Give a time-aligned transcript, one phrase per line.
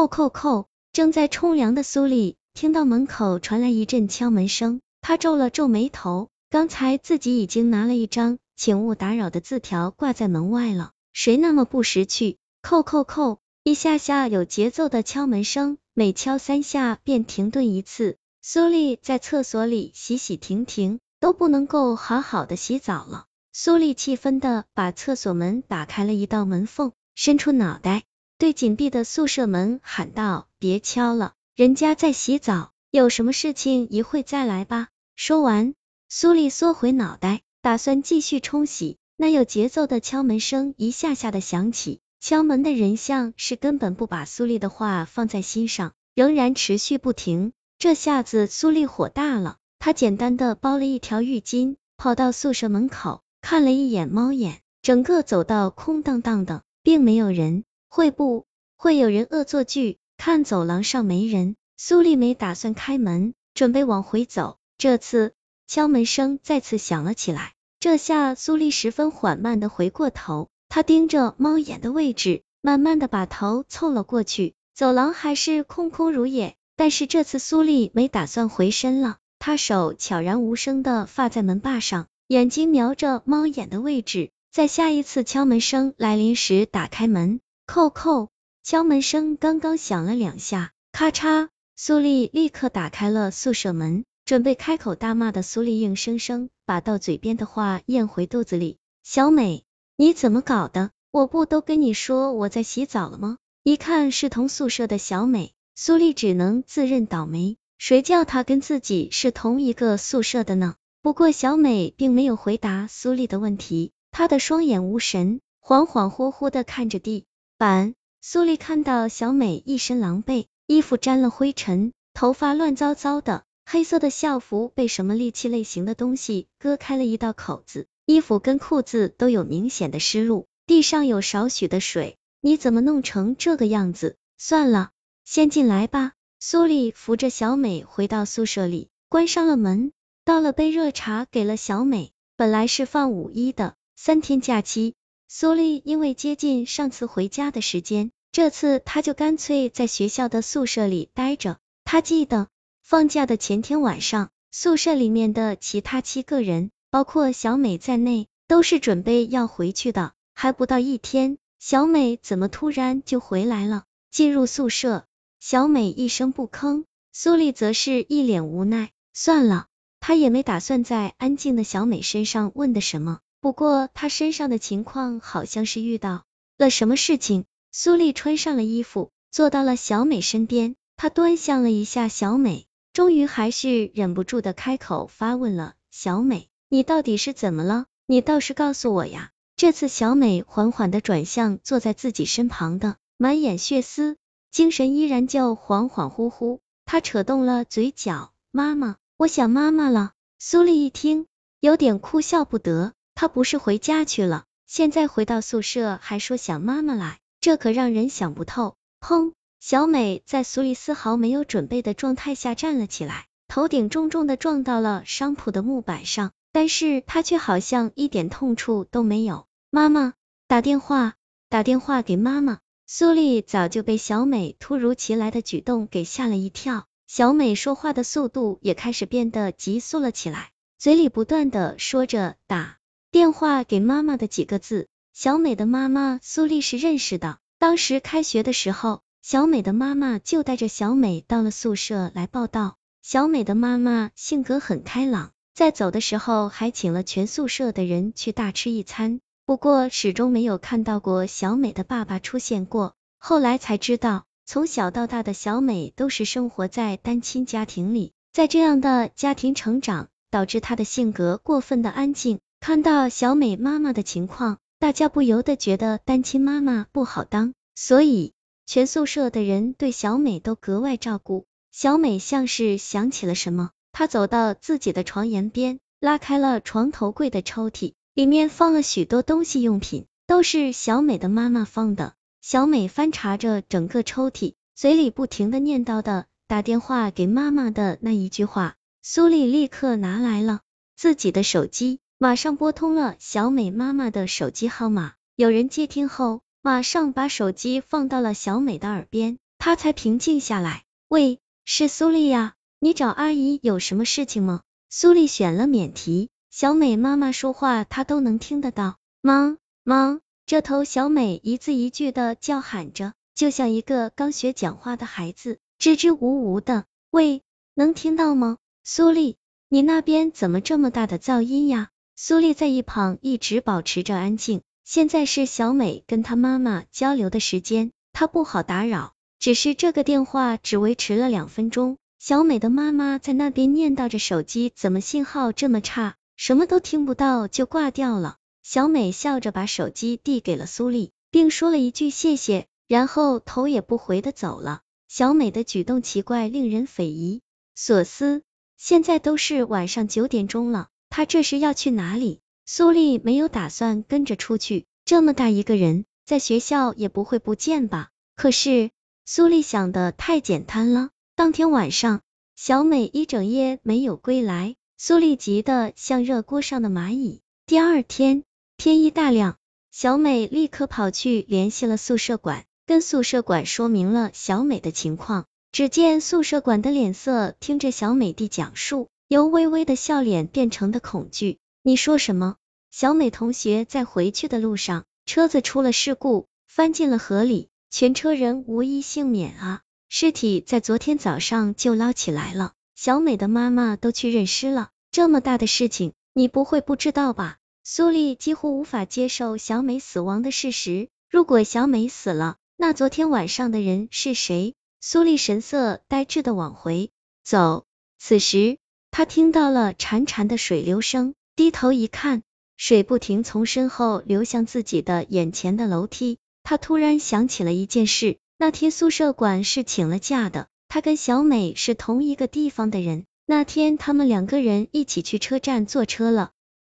[0.00, 0.66] 扣扣扣！
[0.94, 12.38] 正在冲凉的苏丽听到门口传来一阵敲门声，她皱了皱眉头，刚才自己已经拿了一张请勿打扰的字条挂在门外了，谁那么不识趣？
[12.62, 13.40] 扣扣扣！
[13.62, 18.16] 一下下有节奏的敲门声，每敲三下便停顿一次。
[18.40, 23.26] 苏丽在厕所里洗洗停停，都不能够好好的洗澡了。
[23.52, 28.04] 苏丽气愤的把厕所门打开了一道门缝，伸出脑袋，
[28.40, 35.74] 对紧闭的宿舍门喊道：“别敲了，人家在洗澡，有什么事情一会再来吧。”说完，
[36.08, 38.96] 苏丽缩回脑袋，打算继续冲洗。
[39.18, 47.52] 那有节奏的敲门声一下下的响起，敲门的人像是根本不把苏丽的话放在心上，仍然持续不停。
[47.78, 57.64] 这下子苏丽火大了，她简单的包了一条浴巾，跑到宿舍门口看了一眼猫眼，整个走到空荡荡的，并没有人。
[57.92, 59.98] 会不会有人恶作剧？
[60.16, 64.58] 看走廊上没人，苏丽没打算开门，准备往回走。
[64.78, 65.34] 这次
[65.66, 74.54] 敲门声再次响了起来，这下苏丽十分缓慢的回过头，她盯着猫眼的位置，慢慢的把头凑了过去。
[74.72, 76.54] 走廊还是空空如也。
[76.76, 87.40] 但是这次苏丽没打算回身了，她手悄然无声的放在门把上，眼睛瞄着猫眼的位置，在下一次敲门声来临时打开门。
[87.72, 88.30] 叩叩，
[88.64, 98.78] 敲门声刚刚响了两下，咔嚓，苏丽立刻打开了宿舍门，准备开口大骂的苏丽硬生生把到嘴边的话咽回肚子里。
[99.04, 99.62] 小美，
[99.96, 100.90] 你怎么搞的？
[101.12, 103.38] 我不都跟你说我在洗澡了吗？
[103.62, 105.52] 一看是同宿舍的小美。
[105.76, 110.74] 苏丽只能自认倒霉，谁叫她跟自己是同一个宿舍的呢？
[111.02, 117.26] 不过小美并没有回答苏丽的问题，她的双眼无神，恍恍惚惚的看着地
[117.60, 117.94] 板。
[118.22, 132.16] 苏丽看到小美一身狼狈，衣服沾了灰尘，头发乱糟糟的，黑色的校服被什么利器类型的东西割开了一道口子，衣服跟裤子都有明显的湿漉，地上有少许的水。
[132.40, 134.16] 你怎么弄成这个样子？
[134.38, 134.92] 算了。
[135.26, 136.12] 先进来吧。
[136.38, 139.92] 苏丽扶着小美回到宿舍里，关上了门，
[140.24, 142.12] 倒了杯热茶给了小美。
[142.38, 144.94] 本来是放五一的三天假期，
[145.32, 151.58] 苏丽因为接近上次回家的时间，这次她就干脆在学校的宿舍里待着。
[151.84, 152.48] 她记得
[152.82, 160.14] 放假的前天晚上，宿舍里面的其他七个人，包括小美在内，都是准备要回去的。
[160.34, 163.84] 还不到一天，小美怎么突然就回来了？
[164.10, 165.06] 进入宿舍。
[165.38, 168.90] 小美一声不吭，苏丽则是一脸无奈。
[169.14, 169.68] 算了，
[170.00, 173.20] 她也没打算在安静的小美身上问的什么。
[173.40, 176.24] 不过她身上的情况好像是遇到
[176.58, 177.44] 了什么事情。
[177.72, 180.74] 苏丽穿上了衣服，坐到了小美身边。
[180.96, 187.86] 她端详了一下小美，终于还是忍不住的开口发问了：“小美，你到底是怎么了？
[188.06, 194.16] 你倒是告诉我呀！”这次小美缓缓的转向坐在自己身旁的满眼血丝。
[194.50, 200.12] 精神依然就恍恍惚惚，他扯动了嘴角，妈妈，我想妈妈了。
[200.40, 201.26] 苏丽一听，
[201.60, 208.76] 有点哭笑不得，他不是回家去了，现在回到宿舍还说想妈妈来，这可让人想不透。
[208.98, 209.34] 砰！
[209.60, 219.44] 小美在苏丽丝毫没有准备的状态下站了起来，头顶重重的撞到了商铺的木板上，但是她却好像一点痛处都没有。
[219.68, 220.14] 妈妈，
[220.48, 221.12] 打电话，
[221.50, 222.60] 打电话给妈妈。
[222.86, 232.78] 苏丽早就被小美突如其来的举动给吓了一跳，小美说话的速度也开始变得急速了起来，嘴里不断的说着打
[233.12, 234.86] 电话给妈妈的几个字。
[235.12, 242.76] 小美的妈妈苏丽是认识的，当时开学的时候，小美的妈妈就带着小美到了宿舍来报道。
[243.02, 249.20] 小美的妈妈性格很开朗，在走的时候还请了全宿舍的人去大吃一餐。
[249.44, 262.38] 不过始终没有看到过小美的爸爸出现过，后来才知道，从小到大的小美都是生活在单亲家庭里，在这样的家庭成长，导致她的性格过分的安静。
[262.60, 268.34] 看到小美妈妈的情况，大家不由得觉得单亲妈妈不好当，所以
[268.66, 271.46] 全宿舍的人对小美都格外照顾。
[271.72, 277.94] 小美像是想起了什么，她走到自己的床沿边，拉开了床头柜的抽屉。
[278.12, 282.12] 里面放了许多东西用品，都是小美的妈妈放的。
[282.42, 288.74] 小美翻查着整个抽屉，嘴里不停的念叨的打电话给妈妈的那一句话。
[289.00, 290.60] 苏丽立刻拿来了
[290.94, 295.14] 自己的手机，马上拨通了小美妈妈的手机号码。
[295.36, 299.38] 有人接听后，马上把手机放到了小美的耳边。
[299.56, 300.84] 她才平静下来。
[301.08, 304.60] 喂，是苏丽呀，你找阿姨有什么事情吗？
[304.90, 308.98] 苏丽选了免提，小美妈妈说话她都能听得到。
[309.22, 316.84] 妈妈，这头小美一字一句的叫喊着，就像一个刚学讲话的孩子，支支吾吾的。
[317.10, 317.40] 喂，
[317.72, 318.58] 能听到吗？
[318.84, 319.38] 苏丽，
[319.70, 321.88] 你那边怎么这么大的噪音呀？
[322.22, 324.60] 苏丽在一旁一直保持着安静。
[324.84, 329.14] 现在是小美跟她妈妈交流的时间，她不好打扰。
[329.38, 338.36] 只是这个电话只维持了两分钟，小美的妈妈在那边念叨着手机怎么信号这么差，什么都听不到就挂掉了。
[338.62, 344.82] 小美笑着把手机递给了苏丽，并说了一句谢谢，然后头也不回的走了。
[345.08, 347.40] 小美的举动奇怪，令人匪夷
[347.74, 348.42] 所思。
[348.76, 352.40] 现在都是晚上九点钟了，她这是要去哪里？
[352.64, 358.08] 苏丽没有打算跟着出去，这么大一个人，在学校也不会不见吧？
[358.34, 358.90] 可是。
[359.26, 361.10] 苏丽想的太简单了。
[361.36, 362.20] 当天晚上，
[362.56, 367.40] 小美一整夜没有归来，苏丽急得像热锅上的蚂蚁。
[367.64, 368.42] 第二天
[368.76, 369.56] 天一大亮，
[369.92, 375.46] 小美立刻跑去联系了宿舍管，跟宿舍管说明了小美的情况。
[375.70, 381.58] 只见宿舍管的脸色，听着小美的讲述，由微微的笑脸变成的恐惧。
[381.84, 382.56] 你说什么？
[382.90, 387.68] 小美同学在回去的路上，车子出了事故，翻进了河里。
[387.90, 389.82] 全车人无一幸免啊！
[390.08, 394.88] 尸体在昨天早上就捞起来了，小美的妈妈都去认尸了。
[395.12, 397.58] 这么大的事情，你不会不知道吧？
[397.84, 401.08] 苏丽几乎无法接受小美死亡的事实。
[401.30, 404.74] 如果小美死了，那昨天晚上的人是谁？
[405.00, 407.12] 苏丽神色呆滞的往回
[407.44, 407.84] 走。
[408.18, 408.78] 此时，
[409.10, 412.42] 他听到了潺潺的水流声，低头一看，
[412.76, 416.38] 水不停从身后流向自己的眼前的楼梯。
[416.62, 426.52] 他突然想起了一件事，那天宿舍管是请了假的，他跟小美是同一个地方的人，那天他们两个人一起去车站坐车了。